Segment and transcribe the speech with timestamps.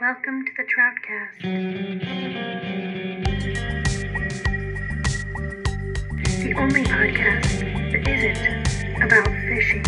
[0.00, 1.40] Welcome to the Troutcast.
[6.42, 7.60] The only podcast
[7.92, 9.84] that isn't about fishing.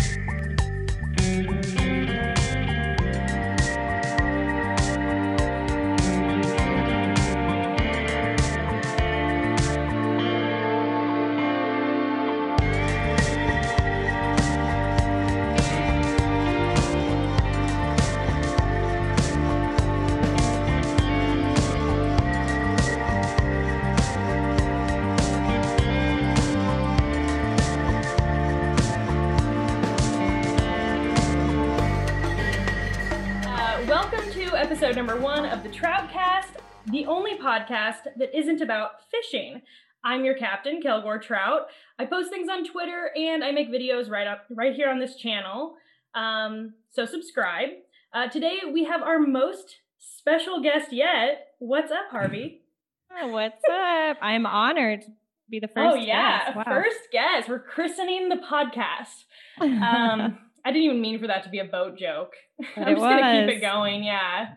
[36.91, 39.61] The only podcast that isn't about fishing.
[40.03, 41.67] I'm your captain, Kilgore Trout.
[41.99, 45.15] I post things on Twitter and I make videos right up right here on this
[45.17, 45.75] channel.
[46.15, 47.69] Um, so subscribe.
[48.13, 51.47] Uh, today we have our most special guest yet.
[51.59, 52.61] What's up, Harvey?
[53.19, 54.17] Oh, What's up?
[54.21, 55.07] I'm honored to
[55.49, 55.77] be the first.
[55.79, 56.57] oh yeah, guest.
[56.57, 56.63] Wow.
[56.67, 57.47] first guest.
[57.49, 59.23] We're christening the podcast.
[59.61, 62.33] Um, I didn't even mean for that to be a boat joke.
[62.59, 64.49] But I'm just gonna keep it going, yeah.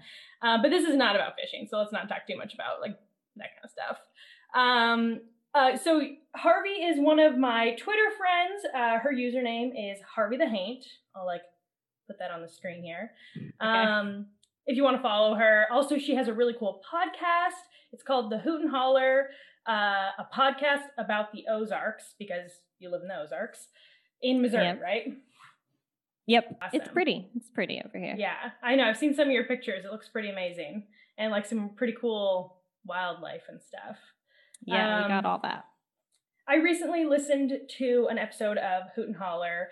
[0.43, 2.97] Uh, but this is not about fishing, so let's not talk too much about like
[3.37, 3.99] that kind of stuff.
[4.55, 5.21] Um,
[5.55, 6.01] uh, so
[6.37, 8.65] Harvey is one of my Twitter friends.
[8.75, 10.85] Uh, her username is Harvey the Haint.
[11.15, 11.43] I'll like
[12.07, 13.11] put that on the screen here.
[13.61, 14.27] Um,
[14.67, 17.59] if you want to follow her, also she has a really cool podcast.
[17.93, 19.31] It's called the Hoot and Holler,
[19.69, 23.69] uh, a podcast about the Ozarks because you live in the Ozarks
[24.23, 24.81] in Missouri, Yep.
[24.83, 25.05] right?
[26.27, 27.29] Yep, it's pretty.
[27.35, 28.15] It's pretty over here.
[28.17, 28.85] Yeah, I know.
[28.85, 29.85] I've seen some of your pictures.
[29.85, 30.87] It looks pretty amazing,
[31.19, 33.97] and like some pretty cool wildlife and stuff.
[34.65, 35.65] Yeah, we Um, got all that.
[36.47, 39.69] I recently listened to an episode of Hoot and Holler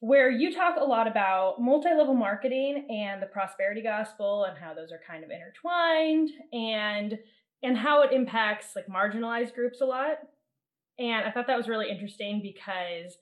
[0.00, 4.92] where you talk a lot about multi-level marketing and the prosperity gospel and how those
[4.92, 7.18] are kind of intertwined and
[7.64, 10.18] and how it impacts like marginalized groups a lot.
[11.00, 13.16] And I thought that was really interesting because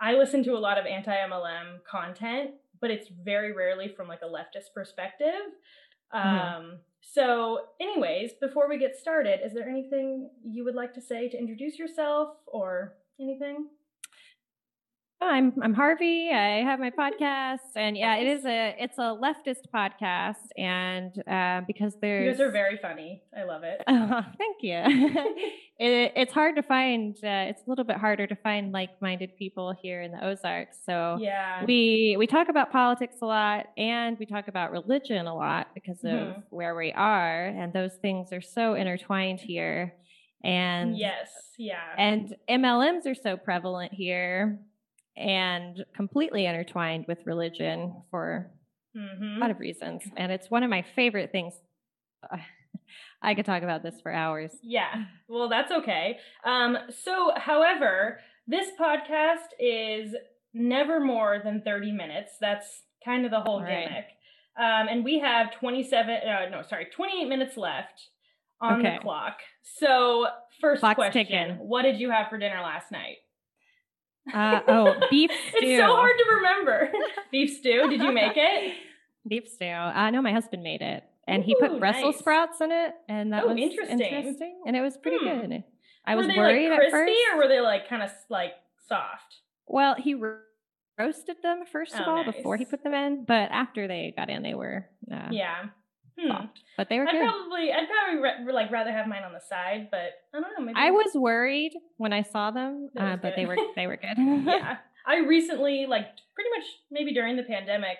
[0.00, 4.26] I listen to a lot of anti-MLM content, but it's very rarely from like a
[4.28, 5.52] leftist perspective.
[6.14, 6.24] Mhm.
[6.24, 11.28] Um, so, anyways, before we get started, is there anything you would like to say
[11.28, 13.68] to introduce yourself or anything?
[15.22, 16.30] I'm I'm Harvey.
[16.30, 21.62] I have my podcast, and yeah, it is a it's a leftist podcast, and uh,
[21.66, 23.22] because You guys are very funny.
[23.36, 23.82] I love it.
[23.86, 24.82] Oh, thank you.
[25.78, 27.16] it, it's hard to find.
[27.16, 30.78] Uh, it's a little bit harder to find like-minded people here in the Ozarks.
[30.84, 31.64] So yeah.
[31.64, 35.98] we we talk about politics a lot and we talk about religion a lot because
[36.04, 36.42] of Mhm.
[36.50, 39.94] where we are and those things are so intertwined here
[40.44, 41.30] and yes.
[41.58, 41.76] Yeah.
[41.96, 44.58] and MLMs are so prevalent here
[45.16, 48.50] and completely intertwined with religion for
[48.94, 51.54] a hmm lot of reasons and it's one of my favorite things
[53.22, 54.50] I could talk about this for hours.
[54.62, 55.04] Yeah.
[55.28, 56.18] Well, that's okay.
[56.44, 60.14] Um, so, however, this podcast is
[60.54, 62.32] never more than 30 minutes.
[62.40, 63.84] That's kind of the whole Right.
[63.86, 64.06] gimmick.
[64.58, 68.08] Um, and we have 27, uh, no, sorry, 28 minutes left
[68.60, 68.96] on Okay.
[68.96, 69.38] the clock.
[69.62, 70.26] So,
[70.60, 71.58] first Clock's question ticking.
[71.58, 73.16] What did you have for dinner last night?
[74.32, 75.58] Uh, oh, beef stew.
[75.62, 76.92] It's so hard to remember.
[77.32, 77.88] Beef stew.
[77.88, 78.74] Did you make it?
[79.26, 79.66] Beef stew.
[79.66, 82.18] I know my husband made it, and he put Brussels nice.
[82.20, 84.00] sprouts in it, and that Oh, was interesting.
[84.00, 84.62] interesting.
[84.66, 85.40] And it was pretty Hmm.
[85.50, 85.64] good.
[86.04, 87.34] I were was worried like at crispy first.
[87.34, 88.52] or were they like kind of like
[88.88, 89.36] soft?
[89.66, 90.38] well, he ro-
[90.98, 94.28] roasted them first of Oh, all before he put them in, but after they got
[94.30, 95.66] in, they were uh, Yeah.
[96.18, 96.46] Hmm.
[96.76, 97.22] But they were I'd good.
[97.28, 100.64] probably, I'd probably ra- like rather have mine on the side, but I don't know.
[100.66, 104.16] Maybe I was worried when I saw them, uh, but they were they were good.
[104.18, 104.76] yeah.
[105.06, 107.96] I recently, like, pretty much maybe during the pandemic,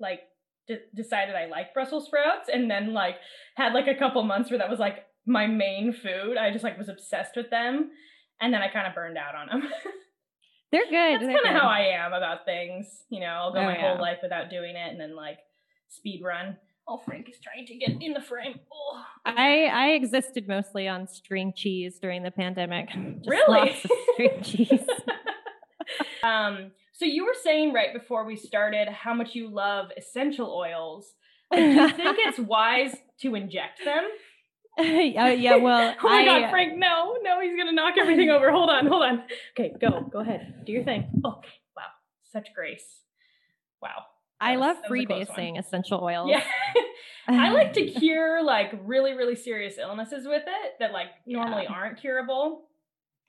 [0.00, 0.20] like,
[0.66, 3.16] d- decided I like Brussels sprouts, and then like
[3.56, 6.36] had like a couple months where that was like my main food.
[6.36, 7.90] I just like was obsessed with them,
[8.40, 9.68] and then I kind of burned out on them.
[10.72, 11.22] They're good.
[11.22, 12.86] That's kind of how I am about things.
[13.08, 13.88] You know, I'll go Oh, my yeah.
[13.92, 15.38] whole life without doing it, and then like
[15.88, 16.56] speed run.
[16.90, 18.58] Oh, Frank is trying to get in the frame.
[18.72, 19.04] Oh.
[19.26, 22.88] I I existed mostly on string cheese during the pandemic.
[22.88, 23.76] Just Really?
[24.14, 24.86] string cheese.
[26.22, 31.12] um, so you were saying right before we started how much you love essential oils.
[31.52, 34.04] Do you think it's wise to inject them?
[34.78, 38.50] oh yeah, well, oh my I, god, Frank, no, no, he's gonna knock everything over.
[38.50, 39.24] Hold on, hold on.
[39.52, 41.06] Okay, go, go ahead, do your thing.
[41.24, 41.82] Okay, wow,
[42.32, 43.02] such grace.
[43.82, 44.04] Wow.
[44.40, 45.36] I love that was a close one.
[45.36, 46.30] freebasing essential oils.
[46.30, 46.42] Yeah.
[47.28, 51.72] I like to cure like really, really serious illnesses with it that like normally Yeah.
[51.74, 52.64] aren't curable.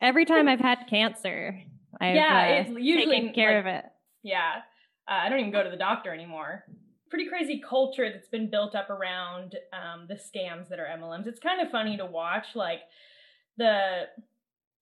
[0.02, 1.60] Every time I've had cancer,
[2.00, 3.86] I've Yeah, uh, usually, taken care like- of it.
[4.24, 4.62] Yeah.
[5.08, 6.66] Uh, I don't even go to the doctor anymore.
[7.10, 11.26] pretty crazy culture that's been built up around um, the scams that are MLMs.
[11.26, 12.82] It's kind of funny to watch, like
[13.58, 14.04] the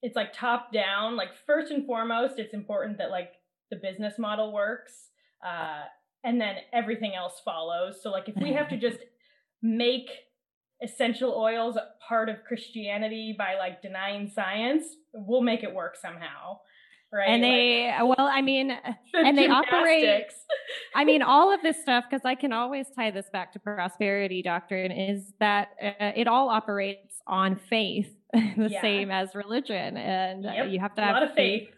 [0.04, 1.16] it's like top down.
[1.16, 3.32] Like first and foremost, it's important that like
[3.72, 5.10] the business model works,
[5.42, 5.84] uh,
[6.24, 8.02] and then everything else follows.
[8.02, 9.00] So like if we have to just
[9.62, 10.10] make
[10.82, 11.78] essential oils
[12.08, 16.60] part of Christianity by like denying science, we'll make it work somehow.
[17.12, 17.30] Right.
[17.30, 20.26] And they, like, well, I mean, the and they operate,
[20.94, 24.42] I mean, all of this stuff, because I can always tie this back to prosperity
[24.42, 28.82] doctrine, is that uh, it all operates on faith, the yeah.
[28.82, 29.96] same as religion.
[29.96, 31.70] And uh, you have to have a lot of faith.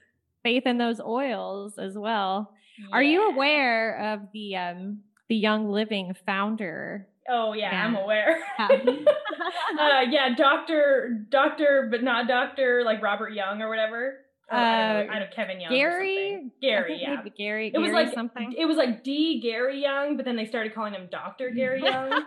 [0.41, 2.51] faith in those oils as well.
[2.79, 2.87] Yeah.
[2.93, 7.85] Are you aware of the um, the Young Living founder Oh yeah, yeah.
[7.85, 8.39] I'm aware.
[8.59, 14.21] uh, yeah, doctor, doctor, but not doctor, like Robert Young or whatever.
[14.51, 15.71] Uh, I, know, I know Kevin Young.
[15.71, 16.49] Gary.
[16.59, 16.99] Gary.
[16.99, 17.21] Yeah.
[17.37, 17.71] Gary.
[17.73, 18.55] It was Gary like something.
[18.57, 19.39] It was like D.
[19.41, 22.11] Gary Young, but then they started calling him Doctor Gary Young.
[22.11, 22.25] and,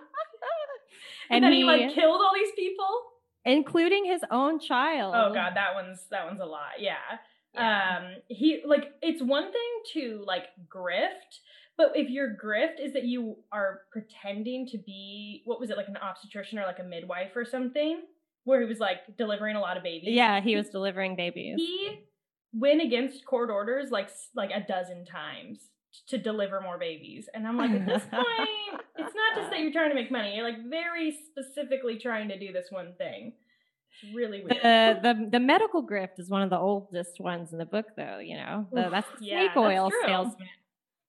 [1.31, 2.89] and then he, he, like killed all these people,
[3.45, 5.15] including his own child.
[5.17, 6.79] Oh god, that one's that one's a lot.
[6.79, 6.95] Yeah.
[7.55, 7.99] Yeah.
[7.99, 8.15] Um.
[8.29, 11.41] He like it's one thing to like grift
[11.77, 15.89] but if your grift is that you are pretending to be what was it like
[15.89, 18.03] an obstetrician or like a midwife or something,
[18.45, 20.15] where he was like delivering a lot of babies.
[20.15, 21.57] Yeah, he was delivering babies.
[21.59, 22.01] He
[22.53, 25.61] went against court orders like like a dozen times
[26.09, 27.29] to deliver more babies.
[27.33, 30.37] And I'm like, at this point, it's not just that you're trying to make money.
[30.37, 33.33] You're like very specifically trying to do this one thing.
[34.03, 34.63] It's really weird.
[34.63, 38.19] The, the, the medical grift is one of the oldest ones in the book, though.
[38.19, 40.49] You know, the, that's the snake yeah, oil salesman.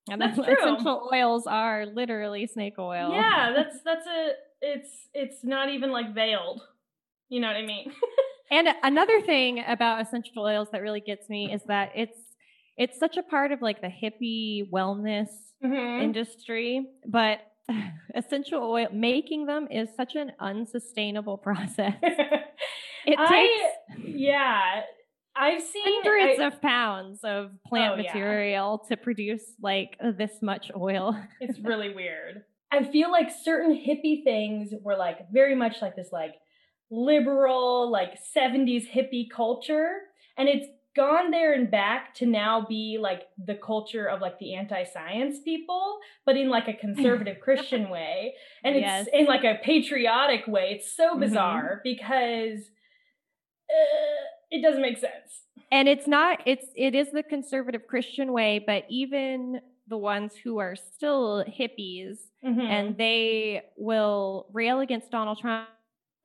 [0.10, 3.12] And that's, that's essential oils are literally snake oil.
[3.14, 4.32] Yeah, that's that's a
[4.62, 6.62] it's it's not even like veiled.
[7.30, 7.94] You know what I mean?
[8.52, 12.18] and another thing about essential oils that really gets me is that it's
[12.78, 15.30] it's such a part of like the hippie wellness
[15.64, 16.04] mm-hmm.
[16.04, 17.40] industry, but
[18.16, 21.96] essential oil making them is such an unsustainable process.
[22.02, 23.74] it takes I,
[24.06, 24.82] yeah,
[25.36, 28.96] I've seen hundreds I, of pounds of plant oh, material yeah.
[28.96, 31.18] to produce like this much oil.
[31.40, 32.44] it's really weird.
[32.72, 36.36] I feel like certain hippie things were like very much like this like
[36.90, 39.90] liberal like 70s hippie culture
[40.38, 44.54] and it's gone there and back to now be like the culture of like the
[44.54, 50.46] anti-science people but in like a conservative christian way and it's in like a patriotic
[50.48, 51.22] way it's so mm-hmm.
[51.22, 51.96] bizarre mm-hmm.
[51.96, 52.70] because
[53.70, 54.24] uh,
[54.54, 55.46] it doesn't make sense.
[55.72, 60.60] And it's not, it's, it is the conservative Christian way, but even the ones who
[60.60, 62.62] are still hippies mm-hmm.
[62.62, 65.68] and they will rail against Donald Trump.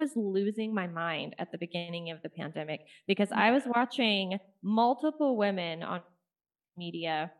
[0.00, 5.36] Was losing my mind at the beginning of the pandemic because I was watching multiple
[5.36, 6.02] women on
[6.76, 7.32] media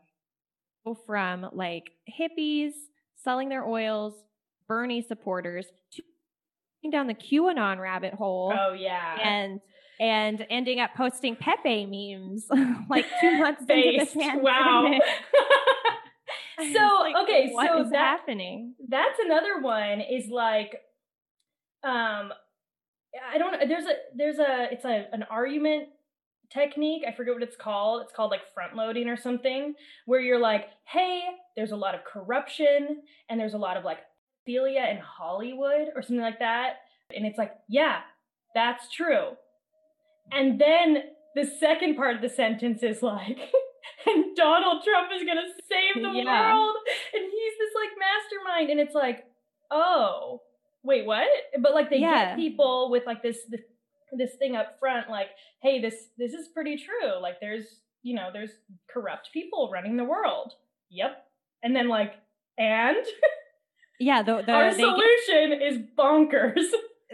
[0.85, 2.71] go from like hippies
[3.15, 4.13] selling their oils,
[4.67, 6.03] Bernie supporters, to
[6.91, 8.53] down the QAnon rabbit hole.
[8.57, 9.17] Oh yeah.
[9.21, 9.59] And
[9.99, 12.45] and ending up posting Pepe memes
[12.89, 15.01] like two months into the pandemic.
[16.59, 16.73] Wow.
[16.73, 18.75] so like, okay, so is that, happening?
[18.87, 20.01] That's another one.
[20.01, 20.75] Is like,
[21.83, 22.33] um,
[23.31, 23.67] I don't.
[23.67, 25.89] There's a there's a it's a an argument
[26.51, 27.03] technique.
[27.07, 28.01] I forget what it's called.
[28.03, 29.73] It's called like front loading or something,
[30.05, 31.21] where you're like, hey,
[31.55, 33.99] there's a lot of corruption and there's a lot of like
[34.47, 36.77] philia in Hollywood or something like that.
[37.15, 37.99] And it's like, yeah,
[38.53, 39.31] that's true.
[40.31, 41.03] And then
[41.35, 43.37] the second part of the sentence is like,
[44.05, 46.53] and Donald Trump is gonna save the yeah.
[46.53, 46.75] world,
[47.13, 49.25] and he's this like mastermind, and it's like,
[49.71, 50.41] oh,
[50.83, 51.27] wait, what?
[51.59, 52.29] But like they yeah.
[52.29, 53.61] get people with like this, this
[54.11, 55.27] this thing up front, like,
[55.61, 57.21] hey, this this is pretty true.
[57.21, 57.65] Like, there's
[58.01, 58.51] you know, there's
[58.89, 60.53] corrupt people running the world.
[60.89, 61.25] Yep.
[61.63, 62.13] And then like,
[62.57, 63.05] and
[63.99, 66.65] yeah, the, the our solution get, is bonkers.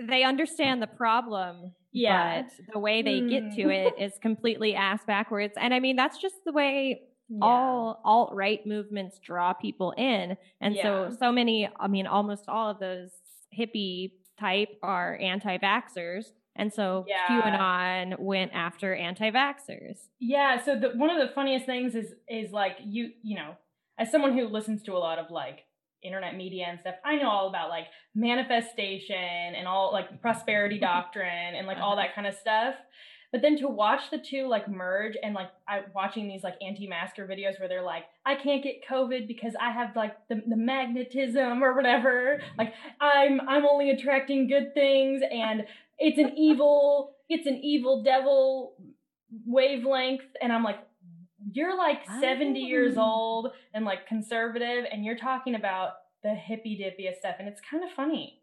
[0.09, 2.41] They understand the problem yeah.
[2.41, 3.29] But the way they mm.
[3.29, 3.71] get to hmm.
[3.71, 5.53] it is completely ass backwards.
[5.57, 7.39] And I mean, that's just the way yeah.
[7.41, 10.35] all alt right movements draw people in.
[10.59, 10.83] And yeah.
[10.83, 13.11] so, so many, I mean, almost all of those
[13.57, 16.25] hippie type are anti vaxxers.
[16.55, 17.27] And so yeah.
[17.27, 19.97] QAnon went after anti vaxxers.
[20.19, 20.63] Yeah.
[20.63, 23.55] So the, one of the funniest things is, is like you, you know,
[23.99, 25.65] as someone who listens to a lot of like
[26.03, 31.55] internet media and stuff, I know all about like manifestation and all like prosperity doctrine
[31.55, 32.75] and like all that kind of stuff.
[33.35, 37.27] But then to watch the two like merge and like I watching these like anti-masker
[37.27, 41.61] videos where they're like, I can't get COVID because I have like the, the magnetism
[41.61, 42.39] or whatever.
[42.57, 45.65] Like I'm I'm only attracting good things and
[45.99, 48.77] it's an evil, it's an evil devil
[49.45, 50.23] wavelength.
[50.41, 50.79] And I'm like,
[51.51, 53.01] you're like 70 years oh.
[53.01, 57.83] old and like conservative and you're talking about the hippy dippy stuff, and it's kind
[57.83, 58.39] of funny.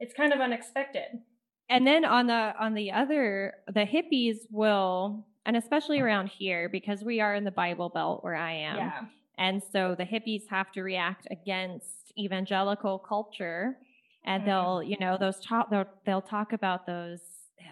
[0.00, 1.20] It's kind of unexpected.
[1.68, 7.02] And then on the on the other, the hippies will, and especially around here because
[7.02, 8.76] we are in the Bible Belt where I am.
[8.76, 9.00] Yeah.
[9.38, 13.76] And so the hippies have to react against evangelical culture,
[14.24, 14.46] and Mhm.
[14.46, 17.20] they'll, you know, those talk they'll, they'll talk about those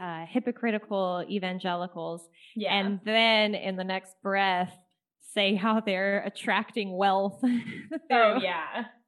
[0.01, 2.75] uh, hypocritical evangelicals, Yeah.
[2.75, 4.75] and then in the next breath
[5.21, 7.41] say how they're attracting wealth.
[8.11, 8.41] oh through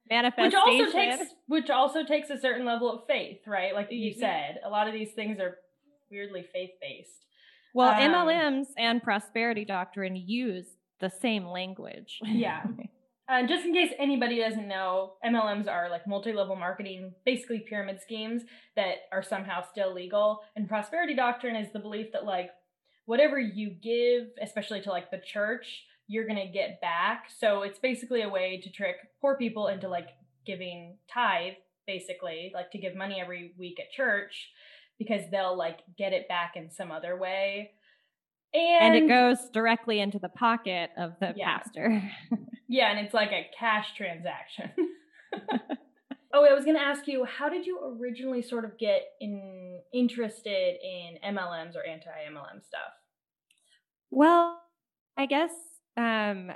[0.09, 0.29] yeah.
[0.37, 3.73] Which also takes which also takes a certain level of faith, right?
[3.73, 4.19] Like you Mhm.
[4.19, 5.57] said, a lot of these things are
[6.11, 7.25] weirdly faith based.
[7.73, 12.19] well, um, MLMs and prosperity doctrine use the same language.
[12.23, 12.63] Yeah.
[13.27, 18.43] Uh, just in case anybody doesn't know, MLMs are like multi-level marketing, basically pyramid schemes
[18.75, 20.41] that are somehow still legal.
[20.55, 22.51] And prosperity doctrine is the belief that like
[23.05, 27.25] whatever you give, especially to like the church, you're gonna get back.
[27.37, 30.09] So it's basically a way to trick poor people into like
[30.45, 31.53] giving tithe,
[31.87, 34.49] basically, like to give money every week at church
[34.99, 37.71] because they'll like get it back in some other way.
[38.53, 41.57] and it goes directly into the pocket of the Yeah.
[41.57, 42.01] pastor.
[42.67, 44.71] Yeah, and it's like a cash transaction.
[46.33, 49.79] oh, I was going to ask you, how did you originally sort of get in
[49.93, 52.91] interested in MLMs or anti-MLM stuff?
[54.09, 54.59] well,
[55.17, 55.51] I guess
[55.97, 56.51] um,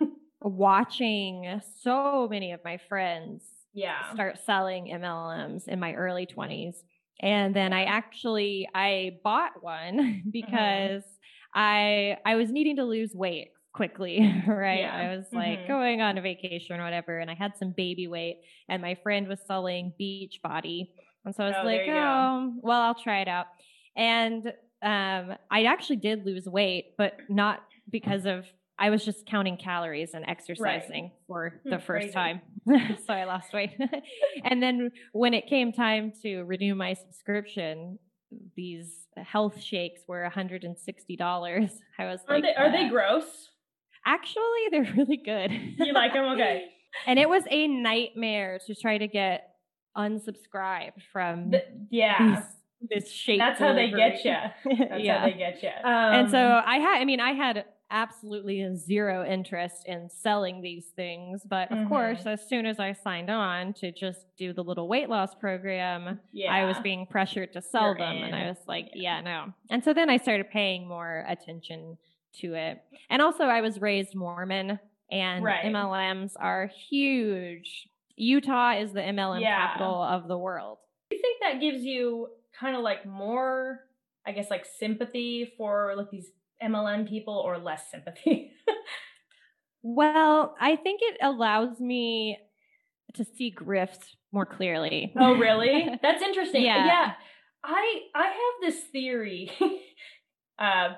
[0.42, 4.14] watching so many of my friends Yeah.
[4.14, 6.82] start selling MLMs in my early 20s.
[7.20, 11.04] And then I actually I bought one because
[11.54, 14.88] I I was needing to lose weight quickly, right?
[14.88, 14.92] Yeah.
[14.92, 15.66] I was like Mhm.
[15.66, 19.28] going on a vacation or whatever and I had some baby weight and my friend
[19.28, 20.92] was selling Beachbody.
[21.24, 21.86] And so I was Oh, like, go.
[21.86, 23.46] "Oh, well, I'll try it out."
[23.96, 24.48] And
[24.82, 27.60] um I actually did lose weight, but not
[27.90, 28.46] because of
[28.80, 32.12] I was just counting calories and exercising for the Hmm, first crazy.
[32.14, 32.40] time.
[33.06, 33.72] so I lost weight.
[34.44, 37.98] and then when it came time to renew my subscription,
[38.56, 41.20] these health shakes were $160.
[41.98, 43.48] I was Are like, they are they "Uh, gross?
[44.06, 45.50] Actually, they're really good.
[45.78, 46.24] You like them?
[46.32, 46.64] Okay.
[47.06, 49.46] and it was a nightmare to try to get
[49.96, 52.40] unsubscribed from Th- yeah.
[52.80, 53.38] these, this shake.
[53.38, 54.30] That's how they get you.
[54.70, 54.86] you.
[54.88, 55.18] That's yeah.
[55.20, 55.68] how they get you.
[55.68, 55.84] Um,
[56.14, 61.44] and so I had, I mean, I had absolutely zero interest in selling these things.
[61.44, 61.88] But of Mhm.
[61.88, 66.20] course, as soon as I signed on to just do the little weight loss program,
[66.32, 66.52] yeah.
[66.52, 68.16] I was being pressured to sell You're them.
[68.22, 68.34] And.
[68.34, 69.16] I was like, Yeah.
[69.16, 69.52] yeah, no.
[69.70, 71.98] And so then I started paying more attention
[72.40, 72.80] to it.
[73.08, 74.78] And also, I was raised Mormon,
[75.10, 75.64] and Right.
[75.64, 77.88] MLMs are huge.
[78.16, 79.66] Utah is the MLM Yeah.
[79.68, 80.78] capital of the world.
[81.10, 83.86] Do you think that gives you kind of like more,
[84.26, 86.30] I guess, like sympathy for like these
[86.62, 88.52] MLM people or less sympathy?
[89.82, 92.38] Well, I think it allows me
[93.14, 95.12] to see grift more clearly.
[95.18, 95.88] oh, really?
[96.02, 96.62] That's interesting.
[96.62, 96.86] Yeah.
[96.86, 97.12] Yeah.
[97.64, 99.50] I I have this theory.
[100.58, 100.88] uh,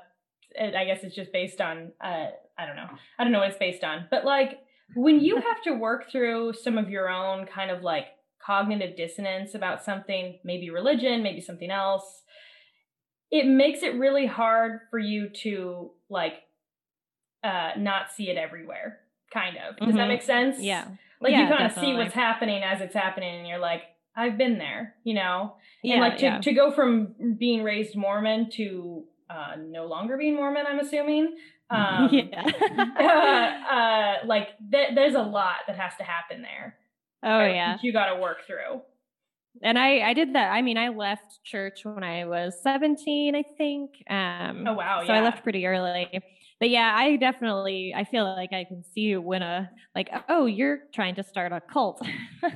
[0.61, 2.27] I guess it's just based on uh,
[2.59, 2.89] I don't know.
[3.19, 4.59] I don't know what it's based on, but like
[4.95, 8.07] when you have to work through some of your own kind of like
[8.45, 12.22] cognitive dissonance about something, maybe religion, maybe something else,
[13.33, 16.35] it makes it really hard for you to like
[17.43, 19.01] uh not see it everywhere.
[19.33, 19.77] Kind of.
[19.79, 20.09] Does that Mhm.
[20.09, 20.61] make sense?
[20.61, 20.87] yeah.
[21.21, 23.83] Like Yeah, you kind of see what's happening as it's happening, and you're like,
[24.15, 25.55] I've been there, you know.
[25.83, 25.95] Yeah.
[25.95, 26.39] and like to yeah.
[26.41, 31.37] to go from being raised Mormon to uh, no longer being Mormon, I'm assuming.
[31.73, 32.45] Um, yeah.
[33.01, 36.77] uh, uh, like th- there's a lot that has to happen there.
[37.23, 37.79] oh that yeah.
[37.81, 38.83] you got to work through.
[39.63, 40.51] And I I did that.
[40.53, 43.91] I mean, I left church when I was 17, I think.
[44.09, 45.21] Um Oh wow, So yeah.
[45.21, 46.09] I left pretty early.
[46.59, 50.79] But yeah, I definitely I feel like I can see when a like oh, you're
[50.95, 52.01] trying to start a cult.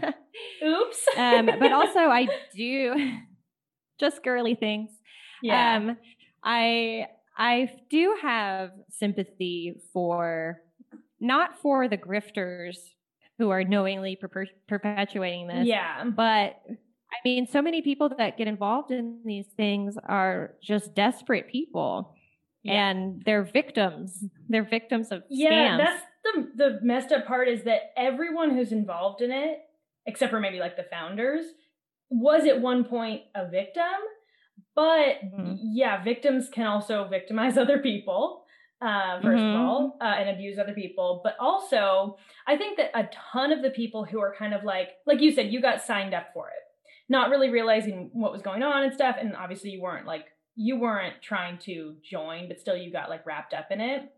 [0.65, 1.09] Oops.
[1.17, 2.95] um but also I do
[3.99, 4.91] just girly things.
[5.43, 5.97] yeah, Um,
[6.43, 10.63] I I do have sympathy for
[11.21, 12.77] not for the grifters
[13.39, 16.57] who are knowingly perper- perpetuating this, yeah, but
[17.25, 22.15] I mean, so many people that get involved in these things are just desperate people,
[22.63, 22.89] Yeah.
[22.91, 24.25] and they're victims.
[24.49, 25.51] They're victims of yeah.
[25.51, 25.79] scams.
[25.79, 29.59] That's the the messed up part is that everyone who's involved in it,
[30.07, 31.47] except for maybe like the founders,
[32.11, 33.85] was at one point a victim.
[34.75, 35.59] But Mhm.
[35.63, 38.43] yeah, victims can also victimize other people.
[38.83, 39.55] Uh, 1st Mhm.
[39.55, 41.23] of all, uh, and abuse other people.
[41.25, 44.91] But also, I think that a ton of the people who are kind of like,
[45.07, 46.63] like you said, you got signed up for it,
[47.09, 49.17] not really realizing what was going on and stuff.
[49.19, 53.27] And obviously, you weren't like, you weren't trying to join, but still, you got like
[53.27, 54.11] wrapped up in it.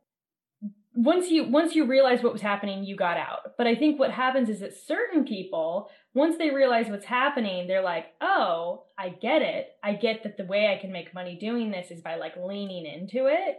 [0.95, 4.11] once you once you realize what was happening you got out but i think what
[4.11, 9.40] happens is that certain people once they realize what's happening they're like oh i get
[9.40, 12.35] it i get that the way i can make money doing this is by like
[12.37, 13.59] leaning into it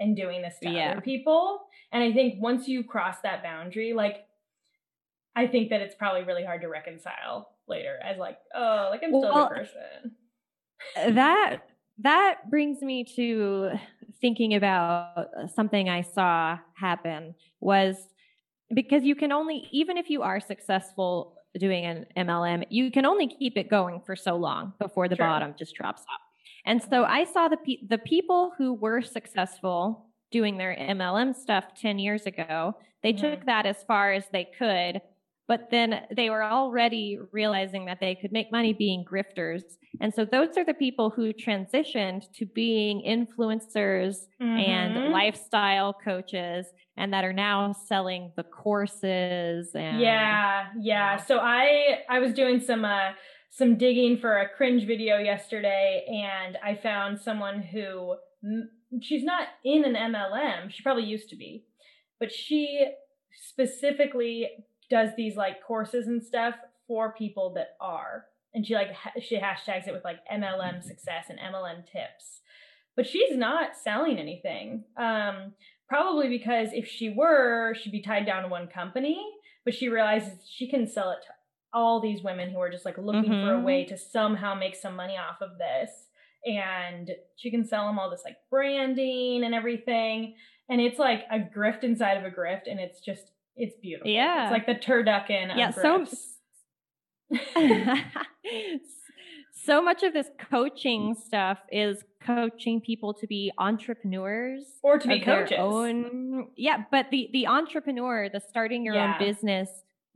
[0.00, 0.90] and doing this to yeah.
[0.90, 1.60] other people
[1.92, 4.26] and i think once you cross that boundary like
[5.36, 9.10] i think that it's probably really hard to reconcile later as like oh like i'm
[9.10, 10.16] still well, a person
[11.14, 11.60] that
[12.02, 13.70] that brings me to
[14.20, 17.96] thinking about something I saw happen was
[18.72, 23.26] because you can only, even if you are successful doing an MLM, you can only
[23.26, 25.26] keep it going for so long before the sure.
[25.26, 26.20] bottom just drops off.
[26.64, 31.64] And so I saw the pe- the people who were successful doing their MLM stuff
[31.74, 33.30] 10 years ago, they mm-hmm.
[33.30, 35.00] took that as far as they could
[35.50, 39.64] but then they were already realizing that they could make money being grifters.
[40.00, 44.44] And so those are the people who transitioned to being influencers mm-hmm.
[44.44, 46.66] and lifestyle coaches
[46.96, 51.16] and that are now selling the courses and Yeah, yeah.
[51.16, 53.10] So I I was doing some uh
[53.50, 58.14] some digging for a cringe video yesterday and I found someone who
[59.02, 60.70] she's not in an MLM.
[60.70, 61.64] She probably used to be.
[62.20, 62.86] But she
[63.32, 64.48] specifically
[64.90, 66.54] does these like courses and stuff
[66.86, 71.26] for people that are and she like ha- she hashtags it with like MLM success
[71.28, 72.40] and MLM tips.
[72.96, 74.84] But she's not selling anything.
[74.96, 75.52] Um,
[75.88, 79.24] probably because if she were, she'd be tied down to one company.
[79.64, 81.32] But she realizes she can sell it to
[81.72, 83.46] all these women who are just like looking mm-hmm.
[83.46, 83.64] for a mm-hmm.
[83.64, 85.90] way to somehow make some money off of this.
[86.44, 90.34] And she can sell them all this like branding and everything.
[90.68, 94.10] And it's like a grift inside of a grift, and it's just it's beautiful.
[94.10, 94.44] Yeah.
[94.44, 95.56] It's like the turducken.
[95.56, 95.70] Yeah.
[95.70, 96.06] So,
[99.52, 105.20] so much of this coaching stuff is coaching people to be entrepreneurs or to be
[105.20, 105.58] coaches.
[105.60, 106.84] Own, yeah.
[106.90, 109.12] But the, the entrepreneur, the starting your yeah.
[109.12, 109.68] own business,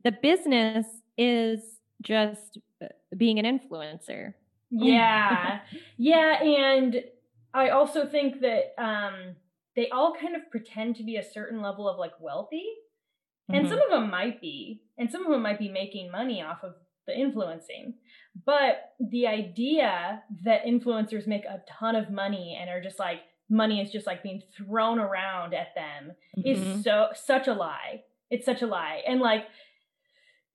[0.02, 0.86] the business
[1.18, 1.60] is
[2.02, 4.32] just uh, being an influencer.
[4.70, 5.60] Yeah.
[5.98, 6.42] yeah.
[6.42, 7.04] And
[7.52, 9.36] I also think that, um,
[9.76, 12.64] they all kind of pretend to be a certain level of like wealthy
[13.48, 13.68] and mm-hmm.
[13.68, 16.74] some of them might be, and some of them might be making money off of
[17.06, 17.94] the influencing.
[18.46, 23.80] But the idea that influencers make a ton of money and are just like money
[23.80, 26.48] is just like being thrown around at them mm-hmm.
[26.48, 28.02] is so such a lie.
[28.30, 29.02] It's such a lie.
[29.06, 29.44] And like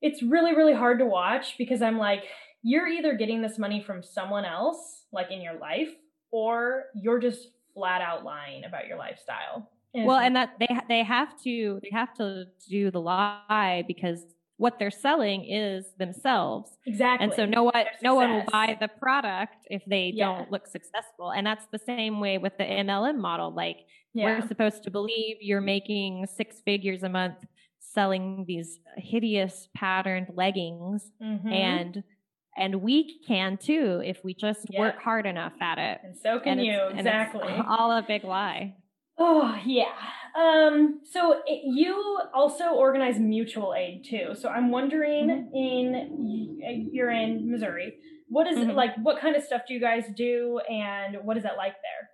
[0.01, 2.23] it's really really hard to watch because I'm like
[2.61, 5.89] you're either getting this money from someone else like in your life
[6.31, 9.69] or you're just flat out lying about your lifestyle.
[9.93, 14.23] Well, and that they they have to they have to do the lie because
[14.57, 16.77] what they're selling is themselves.
[16.85, 17.25] Exactly.
[17.25, 20.25] And so no one no one will buy the product if they yeah.
[20.25, 21.31] don't look successful.
[21.31, 23.53] And that's the same way with the MLM model.
[23.53, 23.77] Like
[24.13, 24.25] yeah.
[24.25, 27.37] we're supposed to believe you're making six figures a month
[27.79, 31.47] selling these hideous patterned leggings mm-hmm.
[31.47, 32.03] and
[32.57, 34.81] and we can too if we just yeah.
[34.81, 36.01] work hard enough at it.
[36.03, 36.81] And so can and you.
[36.93, 37.53] Exactly.
[37.67, 38.75] all a big lie.
[39.19, 39.93] Oh, yeah.
[40.39, 44.35] Um, so it, you also organize mutual aid too.
[44.35, 45.55] So I'm wondering mm-hmm.
[45.55, 47.95] in you're in Missouri.
[48.29, 48.69] What is mm-hmm.
[48.69, 51.73] it like what kind of stuff do you guys do and what is that like
[51.73, 52.09] there?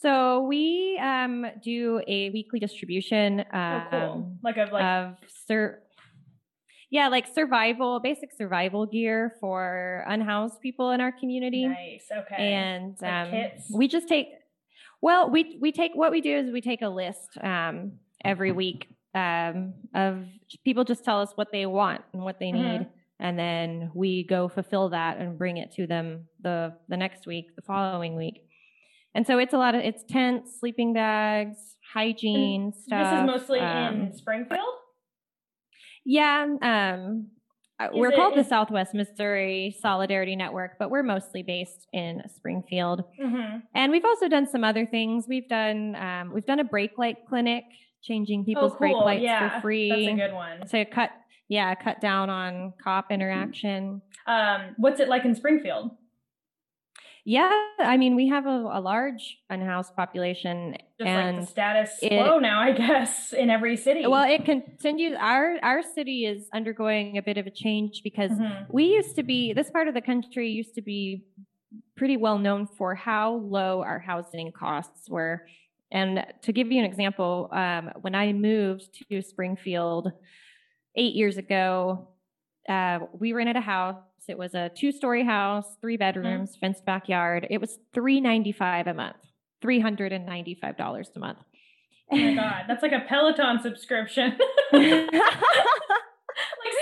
[0.00, 3.98] So we um, do a weekly distribution um, oh, cool.
[3.98, 5.14] Um, like of like of
[5.46, 5.80] sur-
[6.90, 11.66] yeah, like survival, basic survival gear for unhoused people in our community.
[11.66, 12.06] Nice.
[12.12, 12.52] Okay.
[12.52, 14.28] And um, like we just take
[15.04, 17.92] well, we we take what we do is we take a list um,
[18.24, 20.24] every week um, of
[20.64, 23.20] people just tell us what they want and what they need, mm-hmm.
[23.20, 27.54] and then we go fulfill that and bring it to them the the next week,
[27.54, 28.48] the following week.
[29.14, 31.58] And so it's a lot of it's tents, sleeping bags,
[31.92, 33.12] hygiene and stuff.
[33.12, 34.74] This is mostly um, in Springfield.
[36.06, 37.26] Yeah, um,
[37.80, 43.02] uh, we're it, called the Southwest Missouri Solidarity Network, but we're mostly based in Springfield.
[43.20, 43.58] Mm-hmm.
[43.74, 45.26] And we've also done some other things.
[45.28, 47.64] We've done um, we've done a brake light clinic,
[48.02, 48.78] changing oh, people's oh, cool.
[48.78, 49.88] brake lights yeah, for free.
[49.90, 50.66] That's a good one.
[50.68, 51.10] To cut
[51.48, 54.02] yeah, cut down on cop interaction.
[54.26, 55.90] Um, what's it like in Springfield?
[57.26, 61.90] Yeah, I mean, we have a, a large unhoused population, Just and like the status
[62.06, 64.06] quo now, I guess, in every city.
[64.06, 65.16] Well, it continues.
[65.18, 68.64] Our our city is undergoing a bit of a change because mm-hmm.
[68.70, 71.24] we used to be this part of the country used to be
[71.96, 75.46] pretty well known for how low our housing costs were.
[75.90, 80.12] And to give you an example, um, when I moved to Springfield
[80.94, 82.08] eight years ago,
[82.68, 83.96] uh, we rented a house
[84.28, 86.60] it was a two story house, three bedrooms, mm-hmm.
[86.60, 87.46] fenced backyard.
[87.50, 89.16] It was three ninety five a month,
[89.60, 91.38] three hundred and ninety five dollars a month.
[92.10, 94.36] Oh my god, that's like a Peloton subscription.
[94.72, 94.90] like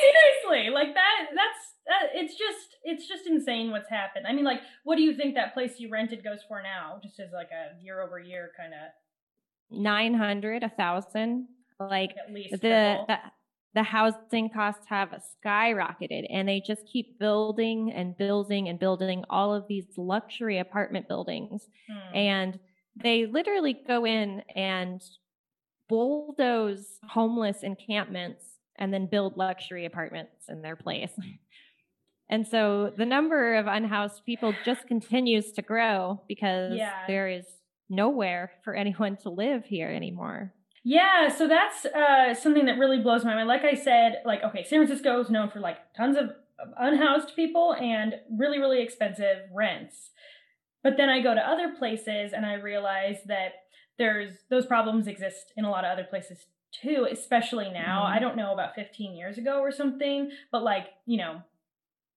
[0.00, 1.26] seriously, like that.
[1.35, 4.26] That's that, it's just it's just insane what's happened.
[4.26, 6.98] I mean, like, what do you think that place you rented goes for now?
[7.02, 8.90] Just as like a year over year kind of.
[9.70, 11.48] Nine hundred, a thousand,
[11.81, 12.59] like At least the,
[13.09, 13.16] the
[13.74, 19.54] the housing costs have skyrocketed, and they just keep building and building and building all
[19.54, 22.14] of these luxury apartment buildings, Hmm.
[22.14, 22.61] and
[22.96, 25.02] they literally go in and
[25.88, 28.44] bulldoze homeless encampments
[28.76, 31.12] and then build luxury apartments in their place.
[32.30, 37.04] And so the number of unhoused people just continues to grow because Yeah.
[37.06, 37.44] there is
[37.90, 40.54] nowhere for anyone to live here anymore.
[40.85, 43.49] Yeah, so that's uh, something that really blows my mind.
[43.49, 46.31] Like I said, like okay, San Francisco is known for like tons of
[46.79, 50.11] unhoused people and really really expensive rents.
[50.83, 53.53] But then I go to other places and I realize that
[53.99, 56.38] there's those problems exist in a lot of other places
[56.73, 58.03] too, especially now.
[58.03, 58.16] Mhm.
[58.16, 61.42] I don't know about 15 years ago or something, but like, you know,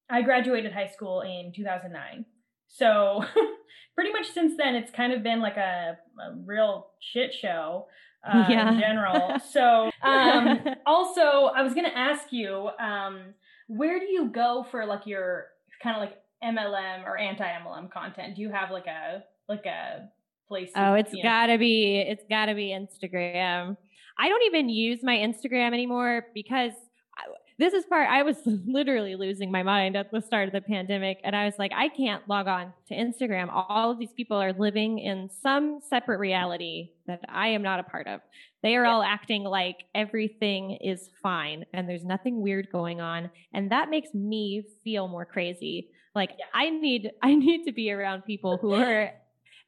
[0.09, 2.25] I graduated high school in 2009.
[2.67, 3.23] So
[3.95, 7.87] pretty much since then, it's kind of been like a, a real shit show
[8.27, 8.71] uh, Yeah.
[8.71, 9.37] in general.
[9.51, 13.33] So um, also, I was going to ask you, um,
[13.67, 15.47] where do you go for like your
[15.81, 18.35] kind of like MLM or anti MLM content?
[18.35, 20.09] Do you have like a like a
[20.47, 20.71] place?
[20.75, 23.77] Oh, it's you know- gotta be it's gotta be Instagram.
[24.17, 26.71] I don't even use my Instagram anymore because
[27.57, 31.19] this is part I was literally losing my mind at the start of the pandemic
[31.23, 33.47] and I was like I can't log on to Instagram.
[33.51, 37.83] All of these people are living in some separate reality that I am not a
[37.83, 38.19] part of.
[38.61, 38.91] They are Yeah.
[38.91, 44.13] all acting like everything is fine and there's nothing weird going on and that makes
[44.13, 45.89] me feel more crazy.
[46.13, 46.45] Like Yeah.
[46.53, 49.11] I need I need to be around people who are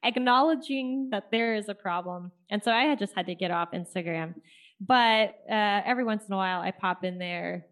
[0.04, 2.32] acknowledging that there is a problem.
[2.50, 4.36] And so I had just had to get off Instagram.
[4.80, 7.65] But uh, every once in a while, I pop in there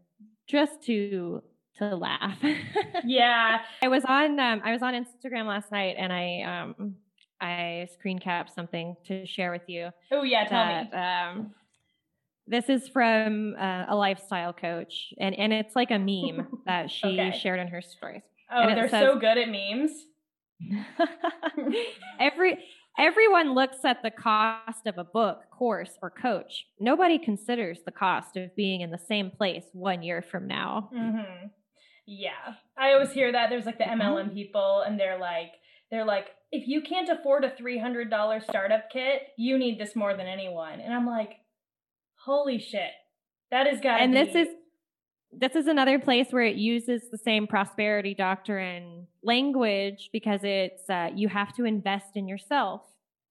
[0.48, 1.42] just to
[1.78, 2.38] to laugh.
[3.04, 3.60] Yeah.
[3.84, 6.96] I was on um, I was on Instagram last night, and I um,
[7.42, 9.90] I screen capped something to share with you.
[10.12, 10.46] Oh yeah.
[10.46, 10.92] Tell me.
[11.42, 11.54] um,
[12.48, 17.08] this is from uh, a lifestyle coach, and and it's like a meme that she
[17.08, 17.38] Okay.
[17.38, 18.22] shared in her stories.
[18.52, 19.92] Oh, and they're says- so good at memes.
[22.20, 22.58] Every
[22.98, 26.66] everyone looks at the cost of a book, course, or coach.
[26.80, 30.90] Nobody considers the cost of being in the same place one year from now.
[30.94, 31.48] hmm
[32.06, 33.50] Yeah, I always hear that.
[33.50, 35.52] There's like the MLM people, and they're like,
[35.92, 39.96] they're like, if you can't afford a three hundred dollar startup kit, you need this
[39.96, 40.80] more than anyone.
[40.80, 41.32] And I'm like,
[42.26, 42.92] holy shit,
[43.52, 44.02] that has got.
[44.02, 44.48] And this is
[45.40, 51.10] this is another place where it uses the same prosperity doctrine language because it's uh,
[51.16, 52.82] you have to invest in yourself.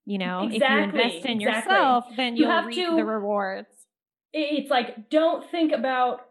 [0.06, 1.74] You know, if you Exactly, invest in exactly.
[1.74, 3.68] yourself, then You you'll have reap to- the rewards.
[4.32, 6.26] it's like don't think about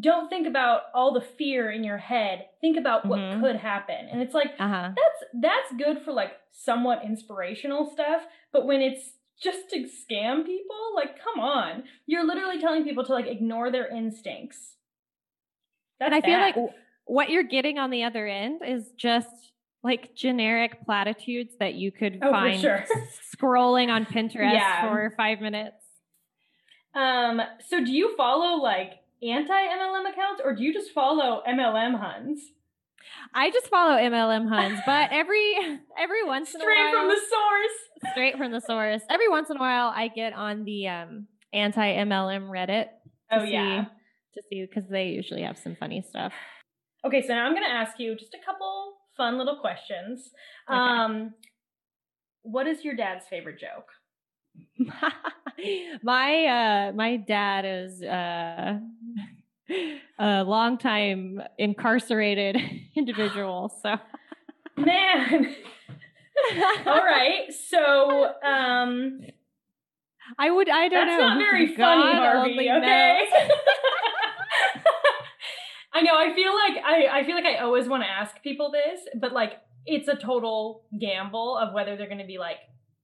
[0.00, 3.40] don't think about all the fear in your head think about what Mhm.
[3.40, 4.90] could happen and it's like Uh huh.
[4.96, 10.76] that's that's good for like somewhat inspirational stuff but when it's just to scam people
[10.94, 14.76] like come on you're literally telling people to like ignore their instincts
[15.98, 16.56] that's and I feel bad.
[16.56, 16.74] like
[17.06, 19.28] what you're getting on the other end is just
[19.82, 22.84] like generic platitudes that you could Oh, find sure.
[23.36, 24.88] scrolling on Pinterest Yeah.
[24.88, 25.76] for five minutes.
[26.94, 31.98] um so do you follow like anti mlm accounts or do you just follow mlm
[31.98, 32.40] huns
[33.32, 35.54] I just follow MLM Huns, but every
[35.98, 39.02] every once in a while straight from the source straight from the source.
[39.08, 42.86] Every once in a while, I get on the um, anti MLM Reddit.
[43.30, 43.84] Oh yeah
[44.36, 46.32] to see because they usually have some funny stuff.
[47.04, 50.30] Okay, so now I'm going to ask you just a couple fun little questions.
[50.68, 50.78] Okay.
[50.78, 51.34] Um,
[52.42, 53.88] what is your dad's favorite joke?
[56.02, 58.78] my uh, my dad is uh,
[60.18, 62.56] a longtime incarcerated
[62.96, 63.96] individual, so.
[64.76, 65.54] Man.
[66.86, 67.52] All right.
[67.70, 69.20] So, um,
[70.38, 70.68] I would.
[70.68, 71.28] I don't that's know.
[71.28, 72.70] That's not very funny, God Harvey.
[72.70, 73.50] Okay.
[75.96, 76.16] I know.
[76.16, 79.32] I feel like I, I feel like I always want to ask people this, but
[79.32, 79.52] like
[79.86, 82.58] it's a total gamble of whether they're going to be like,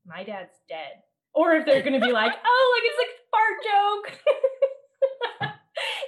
[0.07, 1.03] "My dad's dead,"
[1.35, 4.07] or if they're going to be like, "Oh, like it's like a fart joke."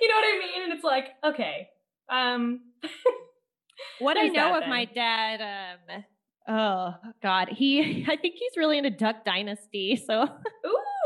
[0.00, 0.62] you know what I mean?
[0.64, 1.68] And it's like, okay,
[2.10, 2.60] um,
[3.98, 6.04] What I know of my dad, um,
[6.48, 9.96] oh God, he, I think he's really into Duck Dynasty.
[9.96, 10.28] So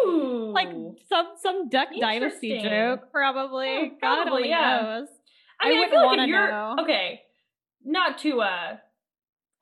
[0.05, 0.69] ooh, like
[1.09, 3.69] some some Duck Dynasty joke, probably.
[3.69, 4.81] Oh, God only yeah.
[4.81, 5.09] knows.
[5.61, 6.77] I mean, I, wouldn't feel like wanna if you're know.
[6.83, 7.21] okay,
[7.85, 8.77] not to uh,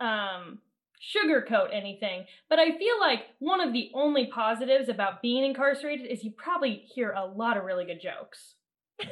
[0.00, 0.58] um,
[1.00, 6.24] sugarcoat anything, but I feel like one of the only positives about being incarcerated is
[6.24, 8.54] you probably hear a lot of really good jokes.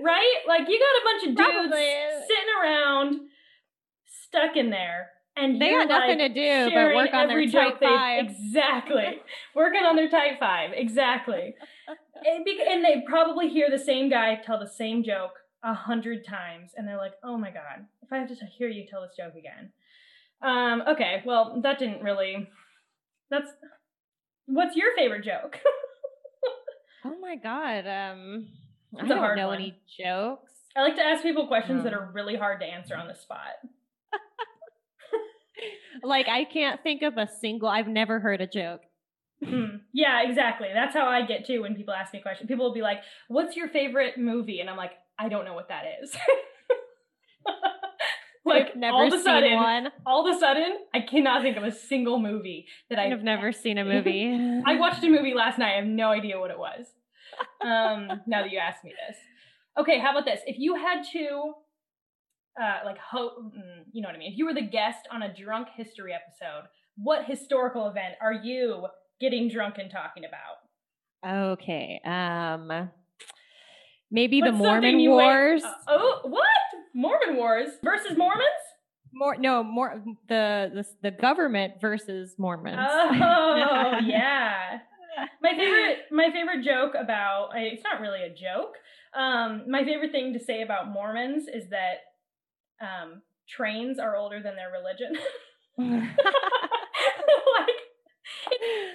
[0.00, 0.36] right?
[0.46, 1.94] Like you got a bunch of dudes Probably.
[2.26, 3.20] sitting around
[4.06, 7.50] stuck in there and They got nothing like, to do but work on their every
[7.50, 8.24] type joke they- five.
[8.26, 9.22] Exactly.
[9.54, 10.70] Working on their tight five.
[10.74, 11.54] Exactly.
[12.26, 16.86] and they probably hear the same guy tell the same joke a hundred times, and
[16.88, 19.34] they're like, "Oh my god, if I have to t- hear you tell this joke
[19.36, 19.72] again."
[20.42, 20.82] Um.
[20.88, 21.22] Okay.
[21.26, 22.48] Well, that didn't really.
[23.30, 23.50] That's.
[24.46, 25.58] What's your favorite joke?
[27.02, 27.86] Oh my god.
[27.86, 28.48] Um
[28.94, 29.56] I It's don't know one.
[29.56, 30.52] any jokes.
[30.76, 31.98] I like to ask people questions that Um.
[31.98, 33.56] are really hard to answer on the spot.
[36.02, 38.80] Like I can't think of a single I've never heard a joke.
[39.44, 39.76] Hmm.
[39.92, 40.68] Yeah, exactly.
[40.72, 42.48] That's how I get too when people ask me questions.
[42.48, 45.68] People will be like, "What's your favorite movie?" And I'm like, "I don't know what
[45.68, 46.16] that is."
[48.44, 49.88] like I've never all of a seen sudden, one.
[50.06, 53.52] all of a sudden, I cannot think of a single movie that I I've never
[53.52, 54.62] seen a movie.
[54.66, 55.74] I watched a movie last night.
[55.74, 56.86] I have no idea what it was.
[57.62, 59.16] Um, now that you asked me this,
[59.78, 59.98] okay.
[59.98, 60.40] How about this?
[60.46, 61.52] If you had to,
[62.60, 64.32] uh, like, ho- mm, you know what I mean?
[64.32, 68.86] If you were the guest on a drunk history episode, what historical event are you
[69.20, 71.52] getting drunk and talking about?
[71.52, 72.00] Okay.
[72.04, 72.90] Um
[74.10, 75.62] maybe the What's Mormon Wars.
[75.64, 76.46] uh, oh, what?
[76.94, 78.46] Mormon Wars versus Mormons?
[79.12, 82.78] more no, more the, the the government versus Mormons.
[82.80, 84.78] Oh, yeah.
[85.42, 88.76] my favorite my favorite joke about it's not really a joke
[89.14, 91.98] um my favorite thing to say about mormons is that
[92.80, 95.12] um trains are older than their religion
[95.78, 96.06] like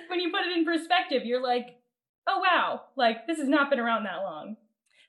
[0.08, 1.67] when you put it in perspective you're like
[2.28, 4.56] oh wow like this has not been around that long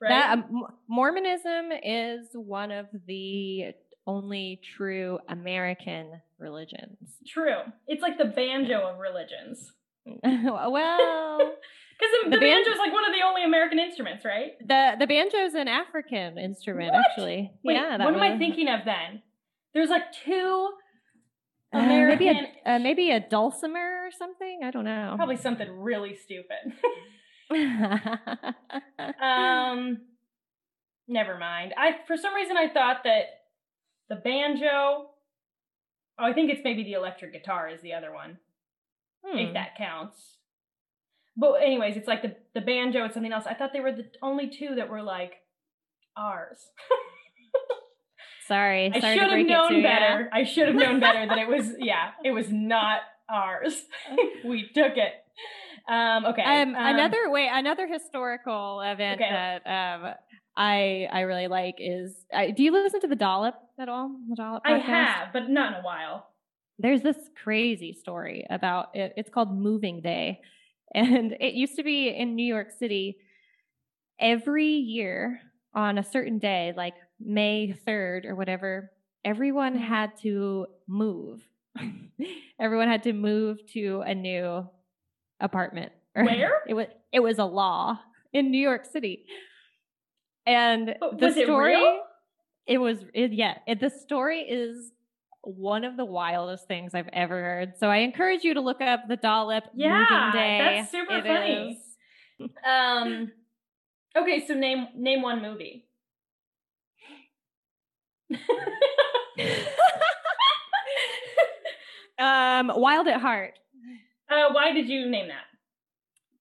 [0.00, 3.74] right That um, Mormonism is one of the
[4.06, 6.98] only true American religions.
[7.26, 7.56] true
[7.88, 9.72] it's like the banjo of religions
[10.06, 10.22] well,
[11.98, 15.06] because the, the banjo is like one of the only american instruments right the the
[15.06, 17.04] banjo is an African instrument, What?
[17.06, 17.50] actually.
[17.64, 19.22] Wait, yeah, that what am i thinking of then
[19.74, 20.68] there's like two
[21.72, 24.60] Uh, maybe American- a uh, maybe a dulcimer or something.
[24.62, 25.14] I don't know.
[25.16, 26.62] Probably something really stupid.
[29.22, 29.98] um,
[31.08, 31.74] never mind.
[31.76, 33.24] I for some reason I thought that
[34.08, 35.10] the banjo.
[36.18, 38.38] Oh, I think it's maybe the electric guitar is the other one,
[39.24, 39.38] Hmm.
[39.38, 40.38] if that counts.
[41.36, 43.44] But anyways, it's like the the banjo and something else.
[43.46, 45.34] I thought they were the only two that were like
[46.16, 46.58] ours.
[48.48, 49.82] Sorry, I should have break it to known you.
[49.82, 50.30] better.
[50.32, 53.74] I should have known better that it was yeah, it was not ours.
[54.44, 55.12] we took it.
[55.88, 56.42] Um, okay.
[56.42, 59.30] Um, um, another way, another historical event Okay.
[59.30, 60.14] that um
[60.56, 62.24] I I really like is.
[62.32, 64.10] I, do you listen to the Dollop at all?
[64.28, 64.62] The Dollop.
[64.66, 66.30] I have, but not in a while.
[66.78, 69.12] There's this crazy story about it.
[69.16, 70.40] It's called Moving Day,
[70.94, 73.18] and it used to be in New York City.
[74.18, 75.40] Every year
[75.74, 78.90] on a certain day, like May third or whatever,
[79.24, 79.80] everyone Mhm.
[79.80, 81.46] had to move.
[82.58, 84.66] everyone had to move to a new
[85.40, 85.92] apartment.
[86.14, 86.62] Where?
[86.66, 87.98] it was it was a law
[88.32, 89.24] in New York City.
[90.46, 92.00] And But the it story real?
[92.66, 94.92] it was it, yeah, it, the story is
[95.42, 97.74] one of the wildest things I've ever heard.
[97.78, 100.58] So I encourage you to look up the Dollop Yeah, moving day.
[100.58, 101.80] that's super It funny.
[102.40, 103.32] is- Um.
[104.16, 105.86] Okay, so name name one movie.
[112.18, 113.58] um, Wild at Heart.
[114.30, 115.44] Uh, why did you name that?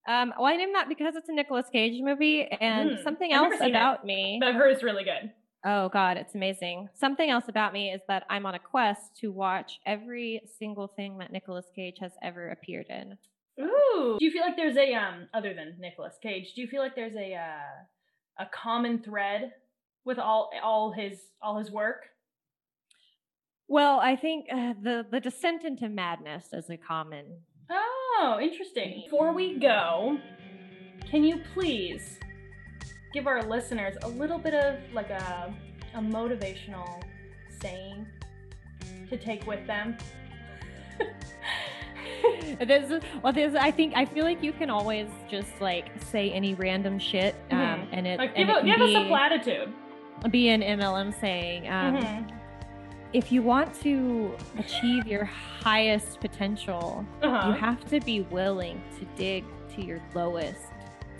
[0.07, 3.53] Um, well, I named that because it's a Nicolas Cage movie, and Hmm, something else
[3.57, 3.69] seen it.
[3.71, 4.37] about me.
[4.39, 5.31] But I've really good.
[5.65, 6.89] Oh God, it's amazing.
[6.93, 11.17] Something else about me is that I'm on a quest to watch every single thing
[11.17, 13.17] that Nicolas Cage has ever appeared in.
[13.59, 14.17] Ooh.
[14.19, 16.53] Do you feel like there's a um other than Nicolas Cage?
[16.53, 19.53] Do you feel like there's a uh, a common thread
[20.03, 22.03] with all all his all his work?
[23.67, 27.25] Well, I think uh, the the descent into madness is a common.
[28.17, 29.01] Oh, interesting.
[29.04, 30.17] Before we go,
[31.10, 32.19] can you please
[33.13, 35.54] give our listeners a little bit of like a
[35.93, 37.01] a motivational
[37.62, 38.06] saying
[39.10, 39.97] to take with them?
[42.60, 46.54] This well, this I think I feel like you can always just like say any
[46.54, 47.88] random shit, um, Mhm.
[47.91, 49.73] and it like give, it a, can give us a platitude.
[50.32, 51.67] be an MLM saying.
[51.67, 52.32] Um, Mhm.
[53.13, 57.47] If you want to achieve your highest potential, Uh-huh.
[57.49, 60.59] you have to be willing to dig to your lowest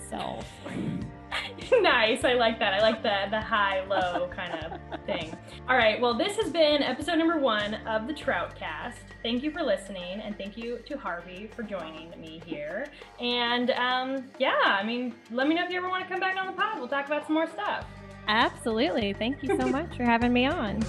[0.10, 0.45] self.
[1.82, 2.24] nice.
[2.24, 2.74] I like that.
[2.74, 5.36] I like the the high low kind of thing.
[5.67, 6.00] All right.
[6.00, 8.93] Well, this has been episode number one of the Troutcast.
[9.24, 12.86] Thank you for listening, and thank you to Harvey for joining me here.
[13.19, 16.38] And um, yeah, I mean, let me know if you ever want to come back
[16.38, 16.78] on the pod.
[16.78, 17.86] We'll talk about some more stuff.
[18.28, 19.13] Absolutely.
[19.13, 20.84] Thank you so much for having me on.